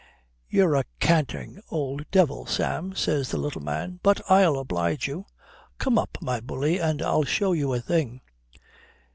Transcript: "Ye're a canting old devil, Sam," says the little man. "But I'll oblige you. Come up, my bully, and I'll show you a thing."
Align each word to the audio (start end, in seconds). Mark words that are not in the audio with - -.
"Ye're 0.49 0.73
a 0.73 0.85
canting 0.99 1.61
old 1.69 2.09
devil, 2.09 2.47
Sam," 2.47 2.95
says 2.95 3.29
the 3.29 3.37
little 3.37 3.61
man. 3.61 3.99
"But 4.01 4.19
I'll 4.31 4.57
oblige 4.57 5.07
you. 5.07 5.27
Come 5.77 5.99
up, 5.99 6.17
my 6.19 6.39
bully, 6.39 6.79
and 6.79 7.03
I'll 7.03 7.21
show 7.23 7.51
you 7.53 7.71
a 7.75 7.81
thing." 7.81 8.21